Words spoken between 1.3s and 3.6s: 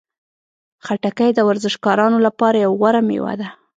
د ورزشکارانو لپاره یوه غوره میوه ده.